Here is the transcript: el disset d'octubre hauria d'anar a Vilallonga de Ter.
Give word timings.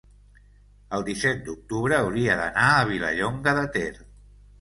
el 0.97 1.03
disset 1.09 1.43
d'octubre 1.49 1.97
hauria 2.05 2.39
d'anar 2.39 2.63
a 2.79 2.87
Vilallonga 2.93 3.55
de 3.61 3.67
Ter. 3.77 3.93